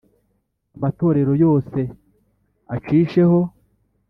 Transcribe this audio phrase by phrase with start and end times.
[0.75, 1.79] amatorero yose
[2.75, 3.39] acisheho